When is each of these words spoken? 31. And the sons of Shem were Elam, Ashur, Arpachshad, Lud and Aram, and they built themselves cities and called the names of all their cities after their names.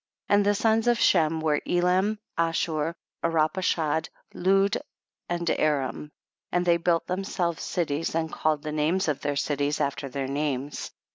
31. 0.29 0.35
And 0.39 0.45
the 0.47 0.55
sons 0.55 0.87
of 0.87 0.99
Shem 0.99 1.41
were 1.41 1.61
Elam, 1.63 2.17
Ashur, 2.35 2.95
Arpachshad, 3.23 4.09
Lud 4.33 4.77
and 5.29 5.47
Aram, 5.51 6.11
and 6.51 6.65
they 6.65 6.77
built 6.77 7.05
themselves 7.05 7.61
cities 7.61 8.15
and 8.15 8.31
called 8.33 8.63
the 8.63 8.71
names 8.71 9.07
of 9.07 9.17
all 9.19 9.21
their 9.21 9.35
cities 9.35 9.79
after 9.79 10.09
their 10.09 10.27
names. 10.27 10.89